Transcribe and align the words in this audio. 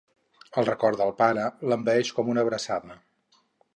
El 0.61 0.67
record 0.69 1.01
del 1.01 1.13
pare 1.21 1.43
l'envaeix 1.73 2.13
com 2.21 2.33
una 2.35 2.47
abraçada. 2.47 2.97